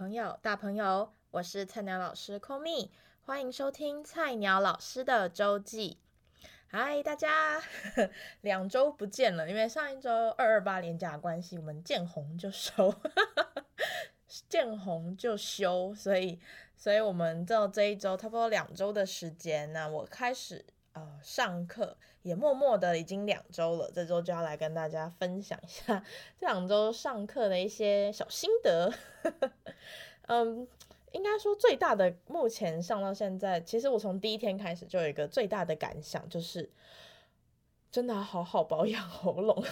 [0.00, 2.88] 朋友、大朋友，我是菜鸟老师 Call me，
[3.20, 5.98] 欢迎收听菜鸟老师的周记。
[6.68, 7.60] 嗨，大家，
[8.40, 12.94] 两周不见了，因为上一周二二八连假的关系，我们见红就收，
[14.48, 16.40] 见红就休，所以，
[16.74, 20.64] 所以我们到这一周差不多两周的时间，那我开始。
[20.92, 26.04] 呃，上课也默默的已经两周了，这周就要来跟大家分享一下
[26.38, 28.92] 这两周上课的一些小心得。
[30.28, 30.68] 嗯，
[31.12, 36.70] 应该说最大的，目前上到现在，其实我从第一天开始就有一个最大的感想，就是
[37.90, 39.64] 真的要好好保养喉咙。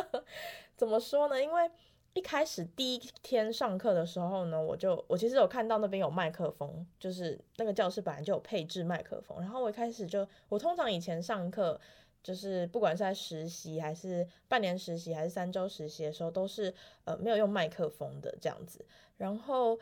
[0.76, 1.40] 怎么说呢？
[1.40, 1.70] 因为
[2.14, 9.40] 一开始第一天上课的时候呢，我就我其实有看到那边有麦克风，就是那个教室本来就有配置麦克风。
[9.40, 11.78] 然后我一开始就，我通常以前上课，
[12.22, 16.72] 就是不管是在实习还是半年实习还是三周实习的时候，都是
[17.04, 18.86] 呃没有用麦克风的这样子。
[19.16, 19.76] 然后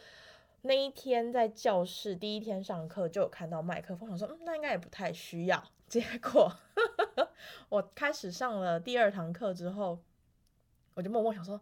[0.62, 5.62] 那一天在教室第一天上课就有看到麦克风，想说嗯那应该也不太需要。
[5.86, 6.50] 结果
[7.68, 9.98] 我开始上了第二堂课之后，
[10.94, 11.60] 我就默默想说。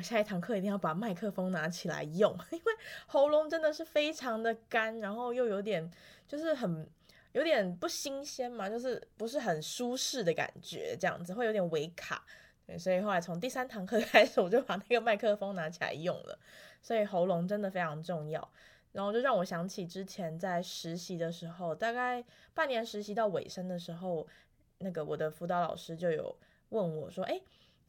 [0.00, 2.72] 我下一堂课一定要把麦克风拿起来用， 因为
[3.06, 5.90] 喉咙真的是非常的干，然后又有点
[6.26, 6.88] 就是很
[7.32, 12.24] 有点不新鲜嘛，就是不是很舒适的感觉，这样子会有点微卡。
[12.66, 16.38] 对，所以后来从第三堂课 开始，我就把那个麦克风拿起来用了。
[16.80, 18.50] 所以喉咙真的非常重要，
[18.92, 24.26] 然后就让我想起之前在实习的时候，大概半年实习到尾声的时候，
[24.78, 26.34] 那个我的辅导老师就有
[26.70, 27.38] 问我说：“哎，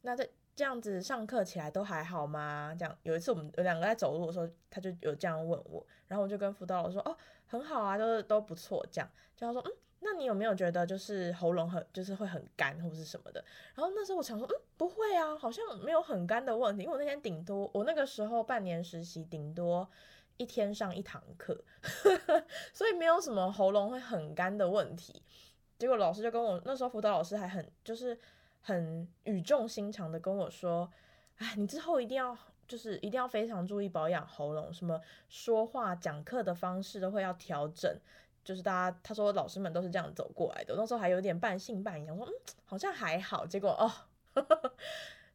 [0.02, 2.76] 那这。”这样子上课起来都还好吗？
[2.78, 13.42] 这样有一次我们有两个在走路的时候，他就有这样问我，然后我就跟辅导老师说：“哦，很好啊，都都不错。”这样，就他说：“嗯，那你有没有觉得就是喉咙很就是会很干或者是什么的？”
[13.74, 19.88] 然后那时候我想说：“嗯，不会啊，好像没有很干的问题，因为我那天顶多我那个时候半年实习顶多
[20.36, 21.64] 一天上一堂课，
[22.74, 25.22] 所以没有什么喉咙会很干的问题。”
[25.78, 28.18] 结果老师就跟我那时候辅导老师还很就是。
[28.62, 30.90] 很语重心长的跟我说
[31.38, 32.36] ：“哎，你之后一定要
[32.66, 37.94] 就是一定要非常注意保养喉咙，什么说话讲课的方式都会要调整。
[38.44, 40.74] 就是大家他说老师们都是这样走过来的。
[40.76, 42.32] 那时候还有点半信半疑，我说嗯，
[42.64, 43.46] 好像还好。
[43.46, 43.90] 结果哦，
[44.34, 44.74] 呵 呵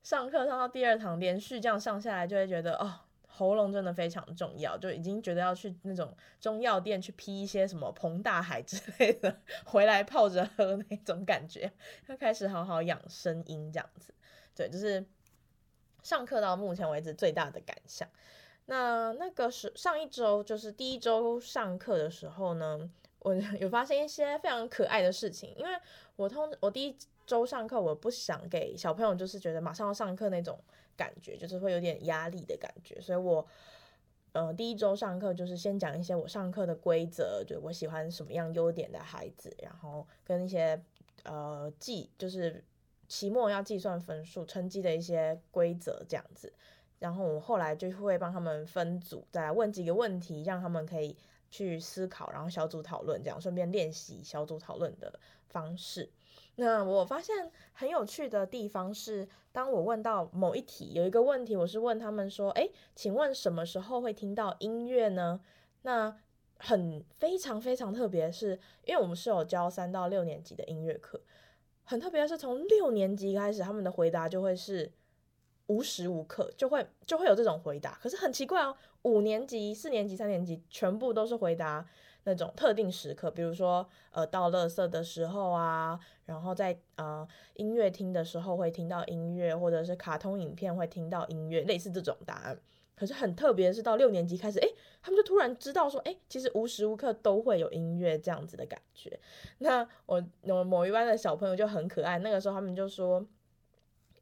[0.04, 3.02] 上课上到第二堂，连续这样上下来，就会觉得哦。”
[3.38, 11.72] 喉咙真的非常重要，就已经觉得要去那种中药店去批一些什么膨大海之类的 回来泡着喝那种感觉，
[12.08, 14.12] 要开始好好养声音这样子。
[14.56, 15.06] 对，就是
[16.02, 18.10] 上课到目前为止最大的感想。
[18.66, 25.72] 那那个是上一周，就是第一周上课的时候呢，我 有发现一些非常可爱的事情，因为
[26.16, 30.60] 我通我第一周上课，我不想给小朋友就是觉得马上要上课那种。
[30.98, 33.46] 感觉就是会有点压力的感觉，所以我，
[34.32, 40.84] 呃，第一周上课就是先讲一些我上课的规则，就我喜欢什么样优点的孩子，然后跟一些
[41.24, 42.66] 呃计，就是
[43.08, 46.52] 期末要计算分数、成绩的一些规则这样子，
[46.98, 51.16] 然后我后来就会帮他们分组，再问几个问题，让他们可以
[51.52, 56.10] 去思考，然后小组讨论，这样顺便练习小组讨论的方式。
[56.60, 65.40] 那我发现很有趣的地方是，当我问到某一题，有一个问题，我是问他们说：“诶，请问什么时候会听到音乐呢？”
[65.84, 66.18] 那
[66.58, 71.22] 很非常非常特别，是因为我们是有教三到六年级的音乐课，
[71.84, 74.92] 很特别的是从六年级开始，他们的回答就会是
[75.68, 78.00] 无时无刻就会就会有这种回答。
[78.02, 81.86] 可是很奇怪哦，五年级、四年级、三年级全部都是回答。
[82.28, 92.60] 那种特定时刻，比如说呃倒垃圾的时候啊，然后在呃音乐厅的时候会听到音乐，或者是卡通影片会听到音乐，类似这种答案。
[92.98, 99.18] 可是很特别的是到六年级开始，诶，他们就突然知道说，诶，其实无时无刻都会有音乐这样子的感觉。
[99.60, 103.26] 那我我某一班的小朋友就很可爱，那个时候他们就说，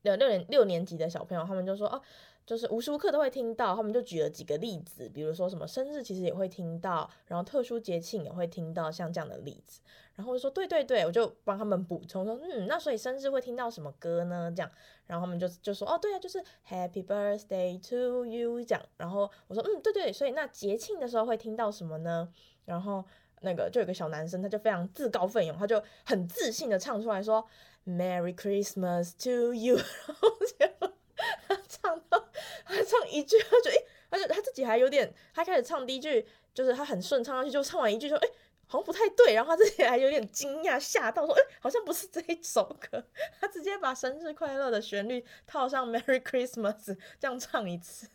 [0.04, 2.00] 六六年六年级的小朋友，他们就说哦。
[2.46, 9.82] 就是无时无刻都会听到，他们就举了几个例子，比如说什么生日其实也会听到，然后特殊节庆也会听到，像这样的例子。
[10.16, 14.50] 然后我就说对对对，我就帮他们补充说，嗯，那所以生日会听到什么歌呢？
[14.56, 14.72] 这样，
[15.08, 18.82] 然后他们就就说哦，对啊，就是 Happy Birthday to you 这样。
[18.96, 22.30] 然后我说嗯，对对，所以那节庆的时候会听到什么呢？
[22.64, 23.04] 然后
[23.42, 27.46] 那个就有个小男生，他就非常自告奋勇，他就很自信的唱出来说
[27.86, 29.76] Merry Christmas to you。
[30.08, 30.88] 然后就
[31.50, 32.25] 他唱到。
[32.66, 38.30] 他唱一句，他就诶，他就他自己还有点，他开始唱第一句，就是他很顺，唱上去就唱完一句说，诶，
[38.68, 43.04] 好像不太对，然后他之前还有点惊讶，吓到说，哎、好像不是这一首歌。
[43.40, 48.08] 他直接把生日快乐的旋律套上 Merry Christmas，这样唱一次，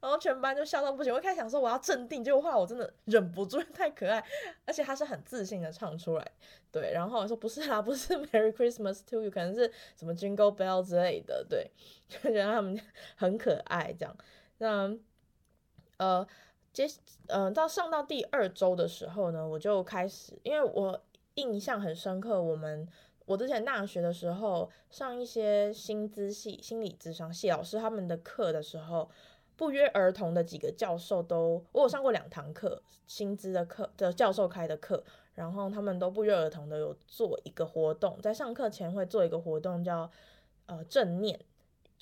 [0.00, 1.12] 然后全班就笑到不行。
[1.12, 4.22] 我一开始想说我要镇定，结果后来我真的忍不住，太可爱，
[4.66, 6.30] 而且他是很自信的唱出来，
[6.70, 6.92] 对。
[6.92, 11.70] 然后我说不是啦，不是 Merry Christmas to you，可能是什么 Jingle Bell 之类的，对，
[12.08, 12.78] 就觉得他们
[13.16, 14.16] 很可爱，这样。
[14.58, 14.94] 那
[15.96, 16.26] 呃。
[16.86, 21.00] 接，嗯、到上到第二周的时候呢，我就开始，因为我
[21.34, 22.86] 印象很深刻，我们
[23.26, 29.10] 我之前大学的时候上一些心资系、心理咨商系老师他们的课的时候，
[29.56, 35.02] 不约而同的几个教授都，我有上过两堂课，心资的课的教授开的课，
[35.34, 40.08] 然后他们都不约而同的有做一个活动，在上课前会做一个活动叫
[40.66, 41.40] 呃正念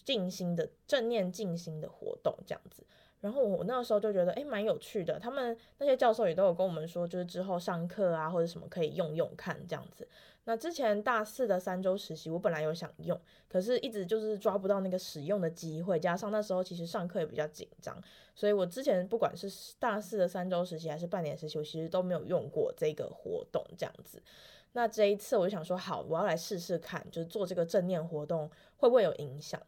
[0.05, 2.84] 静心的正念静心的活动，这样子。
[3.21, 5.19] 然后我那个时候就觉得，诶，蛮有趣的。
[5.19, 10.07] 他们那些教授也都有跟我们说，就是之后上课啊或者什么可以用用看这样子。
[10.45, 18.01] 那之前大四的三周实习，我本来有想用，可是一直就是抓不到那个使用的机会，加上那时候其实上课也比较紧张，
[18.35, 24.23] 所以我之前不管是大四的三周实习还是半年实习，我其实都没有用过这个活动这样子。
[24.73, 29.61] 那这一次我就想说，好，我要来试试看，就是做这个正念活动会不会有影响？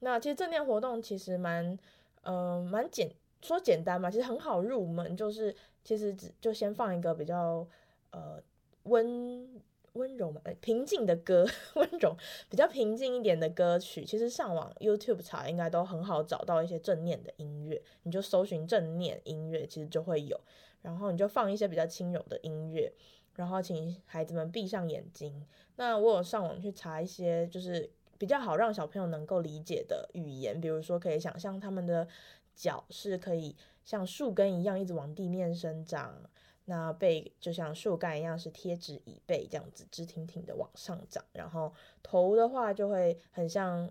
[0.00, 1.78] 那其实正念活动其实蛮。
[2.28, 3.08] 嗯，蛮简
[3.40, 7.64] 说简单嘛，其实很好入门，就是其实只就先放一个比较
[8.10, 8.42] 呃
[8.82, 9.48] 温
[9.92, 11.46] 温柔嘛，平静的歌，
[11.76, 12.16] 温柔
[12.50, 14.04] 比较平静一点的歌曲。
[14.04, 20.40] 其实上网 YouTube 查应该都很好找到一些正念的音乐，你就搜寻正念音乐，其实就会有。
[20.82, 22.92] 然后你就放一些比较轻柔的音乐，
[23.36, 25.46] 然后请孩子们闭上眼睛。
[25.76, 27.88] 那我有上网去查一些，就是。
[28.18, 32.06] 比较好让小朋友能够理解的语言，比如说可以想象他们的
[32.54, 33.54] 脚是可以
[33.84, 36.30] 像树根一样一直往地面生长，
[36.64, 41.72] 那背就像树干一样是贴直椅背这样子直挺挺的往上长，然后
[42.02, 43.90] 头的话就会很像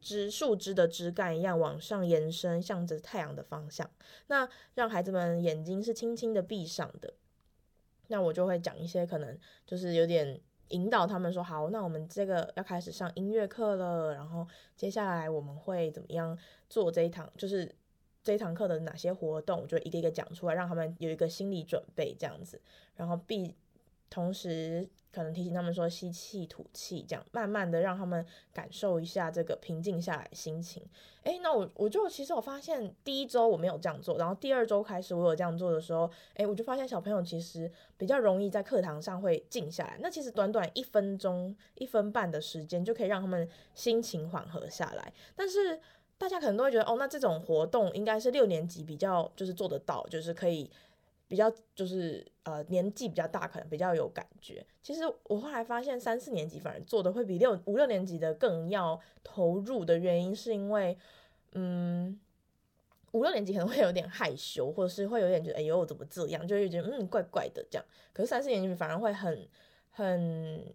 [0.00, 3.90] 枝树枝的枝干一样往上延伸，向着太阳的方向。
[4.28, 7.14] 那让孩子们眼睛是轻轻的闭上的，
[8.08, 10.40] 那我就会讲一些可能就是有点。
[10.68, 14.46] 引导他们说好，那我们这个要开始上音乐课了，然后
[14.76, 16.36] 接下来我们会怎么样
[16.68, 17.74] 做这一堂，就是
[18.22, 22.60] 这一堂课的哪些活动，我就一个一个讲出来，让他们有一个心理准备这样子，
[22.96, 23.54] 然后必
[24.14, 24.88] 同时。
[25.14, 30.82] 可能提醒他们说吸气吐气，这样慢慢的让他们感受一下这个平静下来的心情。
[31.22, 39.96] 诶，那我我就其实我发现第一周我没有这样做，然后第二周开始我有这样做的时候，诶，我就发现小朋友其实比较容易在课堂上会静下来。
[40.00, 45.12] 那其实短短一分钟、一分半的时间就可以让他们心情缓和下来。
[45.36, 45.80] 但是
[46.18, 50.68] 大家可能都会觉得，哦，那这种活动应该是六年级比较就是做得到，就是可以。
[51.26, 54.64] 比较就是呃年纪比较大，可能比较有感觉。
[54.82, 60.96] 其实我后来发现，三四年级反而做的会比六五六年级的更要投入的原因，是因为
[61.52, 62.20] 嗯
[63.12, 67.84] 五六年级可能会有点害羞，或者是会有点觉得哎呦怎么这样，就会觉得嗯怪怪的这样。
[68.12, 69.48] 可是三四年级反而会很
[69.90, 70.74] 很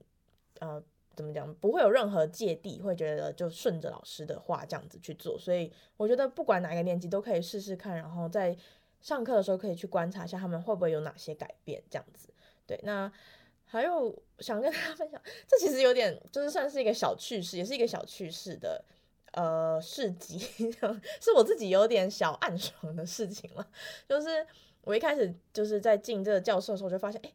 [0.59, 0.83] 呃
[1.15, 5.37] 怎么讲，不会有任何芥蒂，会觉得就顺着老师的话这样子去做。
[5.37, 8.57] 所以我觉得不管哪个年级都可以试试看，然后再。
[9.01, 12.29] 上课的时候可以去观察一下他们会不会有哪些改变，这样子。
[12.67, 13.11] 对，那
[13.65, 18.83] 还有想跟大家分享，这其实有点就是算是一个小趣事，也是一个小趣事的
[19.33, 20.39] 呃事迹，
[21.21, 23.67] 是我自己有点小暗爽的事情了。
[24.07, 24.45] 就是
[24.81, 27.31] 我一开始就是在进这个教室的时候，就发现哎，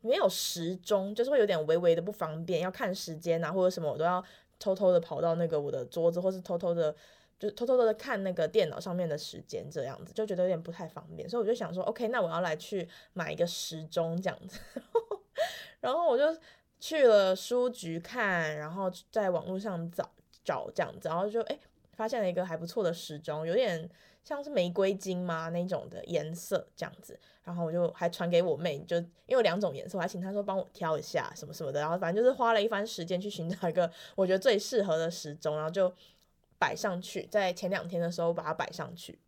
[0.00, 4.24] 没有时钟，就是会有点微微的不方便，要看时间啊或者什么，我都要
[4.58, 6.94] 偷偷的跑到那个我的桌子，或是偷偷的。
[7.38, 14.58] 就偷偷的看那个电脑上面的时间，这样子就觉得有点不太方便，所以我就想说，OK，那我要来去买一个时钟这样子，
[15.80, 16.24] 然后我就
[16.80, 20.10] 去了书局看，然后在网络上找
[20.42, 21.60] 找这样子，然后就诶、
[21.92, 23.88] 发现了一个还不错的时钟，有点
[24.24, 35.92] 像是玫瑰金嘛那种的颜色这样子，然后我就还传给我妹，就因为两种颜色，我还请她说帮我挑一下什么什么的，然后反正就是花了一番时间去寻找一个我觉得最适合的时钟，然后就。
[36.58, 39.18] 摆上去，在前两天的时候把它摆上去，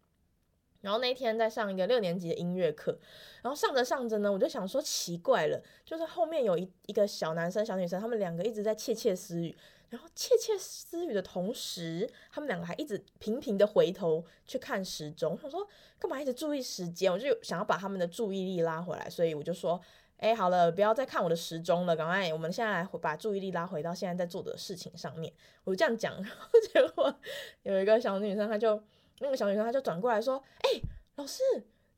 [0.80, 2.98] 然后那天在上一个六年级的音乐课，
[3.42, 9.56] 然后上着上着呢，我就想说奇怪了，就是后面有一一个小男生、小女生，他们两个一直在窃窃私语，
[9.88, 15.66] 然后窃窃私语的同时，他们两个还一直频频的回头去看时钟，我想说
[15.98, 17.12] 干嘛一直注意时间？
[17.12, 19.80] 我就想要把他们的注意力拉回来，所以我就说。
[20.20, 25.32] 哎、好了，不要再看我的时钟了，赶快，我们现在来把注意力拉回到现在在做的事情上面。
[25.64, 27.14] 我就这样讲，然 后结果
[27.62, 28.82] 有一个小女生，她就
[29.20, 30.80] 那个小女生，她就转过来说：“哎、
[31.16, 31.42] 老师，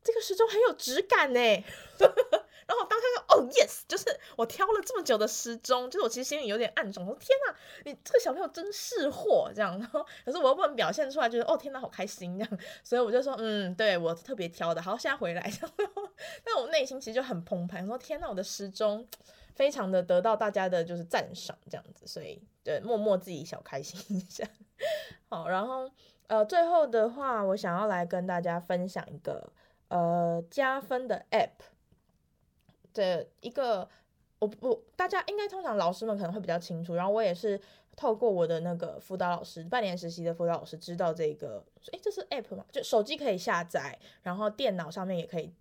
[0.04, 1.40] 这个时钟很有质感呢。”
[1.98, 4.04] 然后当看到：“哦，yes，就是
[4.36, 9.72] 我挑了这么久的时钟，就是我其实心里有点暗爽，说天哪，你这个小朋友真识货这样。
[9.80, 12.58] 然后可是我又不能表现出来，就是哦天哪，好开心这样。
[12.84, 14.82] 所以我就说，嗯，对我特别挑的。
[14.82, 15.50] 好，现在回来，
[16.44, 19.06] 但我内心其实就很澎湃，说天哪，我的时钟
[19.54, 24.44] 非常的得到大家的就是赞赏这样子，所以对，默默自己小开心一下。
[25.30, 25.90] 好，然后
[26.26, 29.52] 呃，最后的话，我想要来跟大家分享一个
[29.88, 31.50] 呃加分的 app。
[32.94, 33.88] 的一个，
[34.38, 36.94] 我不，大家应该通常老师们可能会比较清楚。
[36.94, 37.60] 然后我也是
[37.96, 42.64] 透过我的那个辅导老师，半年实习的辅导老师知道这个，诶，这是 app 吗？
[42.70, 45.52] 就手机可以下载，然后电脑上面也可以，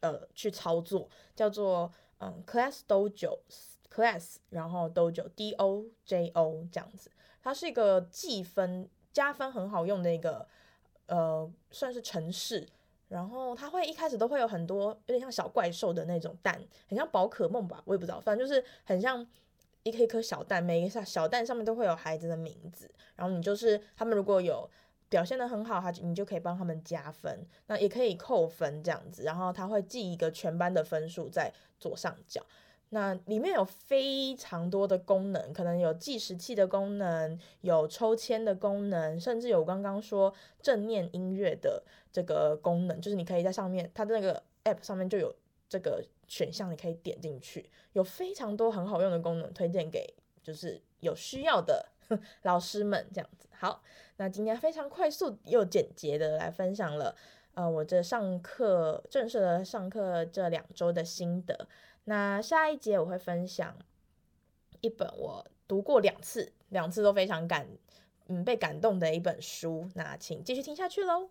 [0.00, 7.10] 呃，去操作，叫做嗯 Class Dojo，Class，然后 Dojo D O J O 这样子，
[7.42, 10.46] 它是一个计分加分很好用的一个，
[11.06, 12.68] 呃，算是程式。
[13.14, 19.24] 然后它会一开始都会有很多有点像小怪兽的那种蛋，很像宝可梦吧，我也不知道，反正就是很像
[19.84, 22.90] 一颗一颗小蛋，每一个小蛋上面都会有孩子的名字。
[23.14, 24.68] 然后你就是他们如果有
[25.08, 29.22] 表现的很好，他你就可以帮他们加分，那也可以扣分这样子。
[29.22, 32.44] 然后他会记一个全班的分数在左上角。
[32.94, 40.32] 那里面有非常多的功能，可能有计时器的功能，有抽签的功能，甚至有刚刚说
[40.62, 41.82] 正念音乐的
[42.12, 45.34] 这个功能，就是你可以在上面，它的那个 app 上面就有
[45.68, 51.88] 这个选项，你可以点进去，有非常多很好用的功能，推荐给就是有需要的
[52.42, 53.48] 老师们这样子。
[53.58, 53.82] 好，
[54.18, 57.16] 那今天非常快速又简洁的来分享了，
[57.54, 61.66] 呃，我这上课正式的上课这两周的心得。
[62.04, 63.76] 那下一节我会分享
[64.80, 67.66] 一本我读过两次，两次都非常感，
[68.28, 69.88] 嗯，被感动的一本书。
[69.94, 71.30] 那请继续听下去喽。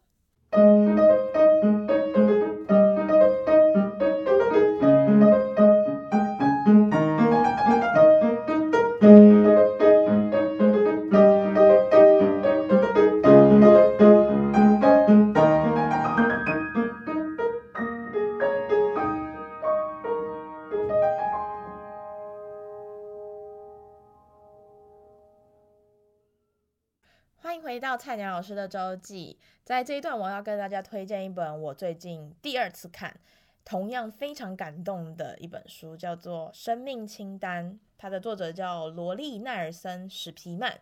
[27.97, 33.19] 菜鸟老师的周记，在这一段我要跟大家推荐一本我最近第二次看，
[33.63, 40.79] 同样非常感动的一本书，叫做《生命清单》，它的作者叫罗莉奈尔森史皮曼。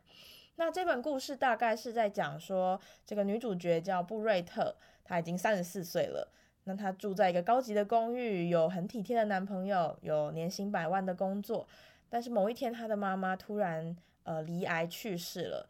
[0.55, 6.31] 那这本故事大概是在讲说，这个女主角叫布瑞特，她已经三十四岁了。
[6.65, 11.67] 那她住在一个高级的公寓，有很体贴的男朋友，有年薪百万的工作。
[12.09, 15.67] 但是某一天，她的妈妈突然呃罹癌去世了。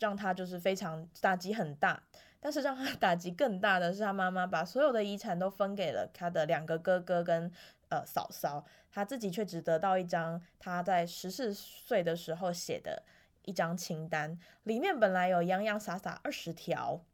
[0.00, 2.02] 让他就是非常打击很大，
[2.40, 7.52] 但是让他 打击更大的是，他妈妈把所有的遗产都分给了他的两个哥哥跟
[7.90, 13.04] 呃嫂嫂，他自己却只得到一张他在十四岁的时候写的
[13.44, 17.04] 一张清单，里面本来有洋洋洒洒二十条，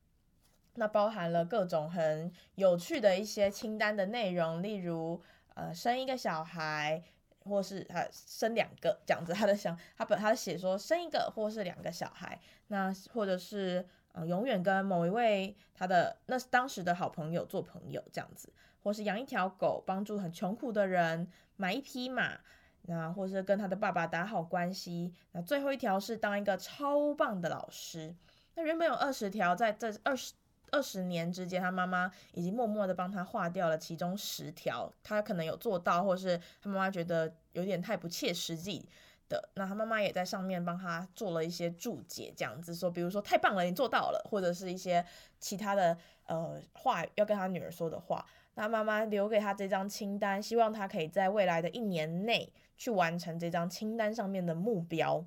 [0.75, 5.21] 那包含了各种很有趣的一些清单的内容，例如
[5.55, 7.03] 呃生一个小孩。
[7.47, 12.39] 或是他生两个这样子，他的想他本他写说生一个或是两个小孩，
[12.69, 22.39] 那或者是呃永远跟某一位他的那是当时的好朋友做朋友这样子，或是养一条狗，帮助很穷苦的人，买一匹马，
[22.83, 28.15] 那或是跟他的爸爸打好关系，那最后一条是当一个超棒的老师。
[28.55, 30.33] 那原本有二十条，在这二十。
[30.77, 38.87] 二十年之间，他妈妈已经默默的帮他划掉了其中十条，他可能有做到，或是他妈妈觉得有点太不切实际
[39.27, 45.03] 的，那他妈妈也在上面帮他做了一些注解，这样子说，比如说太棒了，你做到了，或者是一些
[45.41, 55.25] 其他的呃话要跟他女儿说的话，那妈妈留给他这张清单，希望他可以在未来的一年内去完成这张清单上面的目标，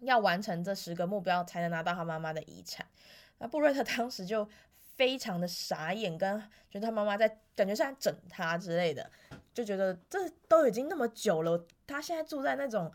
[0.00, 2.86] 要完成这十个目标才能拿到他妈妈的遗产。
[3.40, 4.46] 那布瑞特当时就
[4.96, 6.38] 非常的傻眼，跟
[6.70, 9.10] 觉得他妈妈在感觉是在整他之类的，
[9.54, 12.92] 就觉得这都已经那么久了，他现在住在那种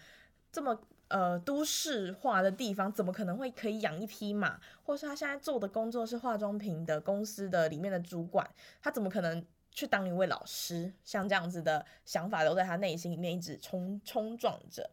[0.51, 4.59] 这么呃都市化的地方，怎么可能会可以养一匹马？
[4.83, 8.47] 或是他现在做的工作是化妆品的公司的里面的主管，
[8.81, 10.93] 他怎么可能去当一位老师？
[11.03, 14.89] 像这样子的想法都在他内心里面一直冲冲撞着。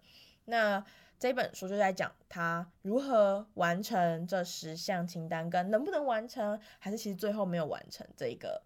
[0.47, 0.83] 那。
[1.23, 8.61] 这本书就在讲他如何完成这十项清单，跟能不能完成，还是其实最后没有完成这个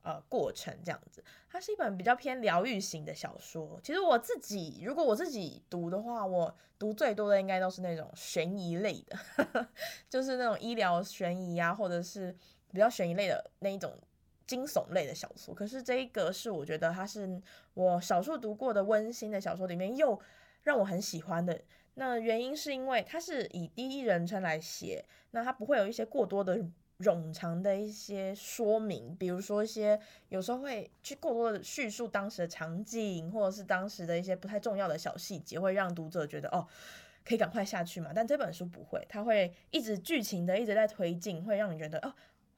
[0.00, 1.22] 呃过程这样子。
[1.50, 3.78] 它是一本比较偏疗愈型的小说。
[3.84, 9.68] 其实我自己如果我自己读的话，我读最多的应该都是那种悬疑类的，
[10.08, 12.34] 就是那种医疗悬疑啊，或者是
[12.72, 13.94] 比较悬疑类的那一种
[14.46, 15.54] 惊悚类的小说。
[15.54, 17.38] 可是这一个是我觉得它是
[17.74, 20.18] 我少数读过的温馨的小说里面又
[20.62, 21.60] 让我很喜欢的。
[21.98, 26.58] 那原因是因为它是以第一人称来写，那它不会有一些过多的。
[26.98, 29.96] 冗长的一些说明，比如说一些
[30.30, 36.66] 有时候会去过多的叙述当时的场景，或者是当时的一些不太重要的小细节，会让读者觉得哦，
[37.24, 38.10] 可以赶快下去嘛。
[38.12, 42.12] 但这本书不会，它会一直剧情的一直在推进，会让你觉得哦，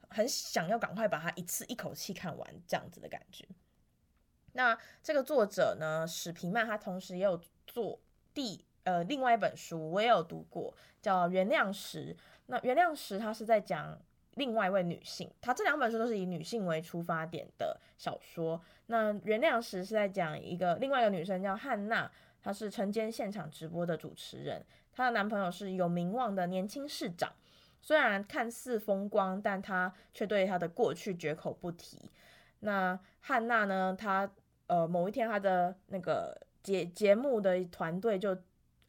[0.08, 3.46] 很想要赶快把它一次一口气看完这样子的感觉。
[4.54, 8.00] 那这个作者呢，史皮曼，他同时也有做
[8.32, 12.14] 第呃另外一本书，我也有读过，叫《原谅时》。
[12.46, 13.98] 那《原谅时》它是在讲。
[14.34, 18.58] 另外一位女性，她这两本书都是以女性为出发点的小说。
[18.86, 22.10] 那《原谅时》是在讲一个另外一个女生叫汉娜，
[22.40, 27.30] 她是晨间现场直播的主持人，她的男朋友是有名望的年轻市长，
[27.82, 32.08] 虽然看似风光，但她却对她的过去绝口不提。
[32.60, 33.94] 那汉娜呢？
[33.98, 34.30] 她
[34.68, 38.34] 呃某一天她的那个节节目的团队就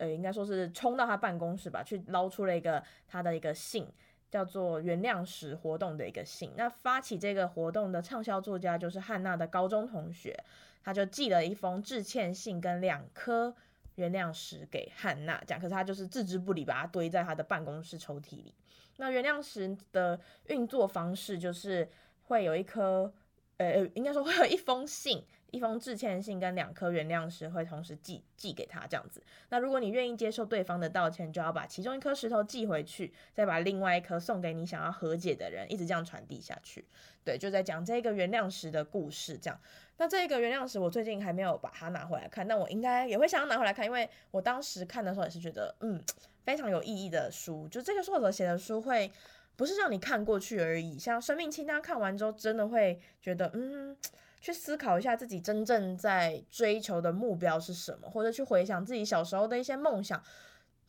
[0.01, 3.87] 呃应该说是冲到他办公室吧，去捞出了一个他的一个信。
[4.31, 10.33] 叫做原谅石活动的一个信，那发起这个活动的畅销作家就是汉娜的高中同学，
[10.81, 13.53] 他就寄了一封致歉信跟两颗
[13.95, 18.55] 原谅石给汉娜，这样，可是他就是置之不理，把它堆在他的办公室抽屉里。
[18.95, 20.17] 那原谅石的
[20.47, 21.89] 运作方式就是
[22.23, 23.13] 会有一颗，
[23.57, 25.21] 呃，应该说会有一封信。
[25.51, 29.21] 一封致歉信跟两颗原谅石会同时寄寄给他，这样子。
[29.49, 36.85] 那如果你愿意接受对方的道歉，就要把其中一颗石头寄回去，再把另外一颗送给你想要和解的人，一直这样传递下去。
[37.23, 39.37] 对，就在讲这个原谅石的故事。
[39.37, 39.59] 这样，
[39.97, 46.01] 那这个原谅石我最近还没有把它拿回来看，但我应该也会想要拿回来看，因为我当时看的时候也是觉得，嗯，
[46.45, 47.67] 非常有意义的书。
[47.67, 49.11] 就这个作者写的书会
[49.57, 53.97] 不是让你看过去而已，像《生命清单》看完之后，真的会觉得，嗯。
[54.41, 60.21] 去思考一下自己真正在追求的目标是什么，或者去回想自己小时候的一些梦想，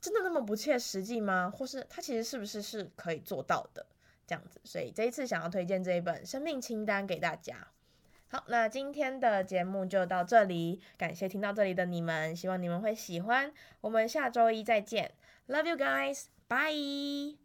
[0.00, 1.52] 真的那么不切实际吗？
[1.54, 3.86] 或是它其实是不是是可以做到的
[4.26, 4.58] 这样子？
[4.64, 7.68] 所以这一次想要推荐这一本《生命清单》给大家。
[8.28, 13.52] 好，那今天的节目就到这里，感谢听到这里的你们，希望你们会喜欢。
[13.82, 15.12] 我们下周一再见
[15.48, 17.36] ，Love you guys，bye。